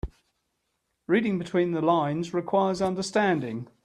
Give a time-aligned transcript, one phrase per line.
[1.05, 3.67] Reading between the lines requires understanding.